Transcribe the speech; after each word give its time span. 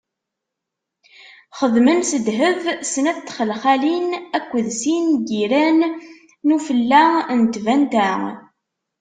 Xedmen 1.57 1.99
s 2.09 2.11
ddheb 2.25 2.61
snat 2.91 3.19
n 3.21 3.25
txelxalin 3.27 4.07
akked 4.37 4.67
sin 4.81 5.05
n 5.19 5.25
yiran 5.29 5.79
n 6.45 6.49
ufella 6.55 7.03
n 7.39 7.41
tbanta. 7.53 8.09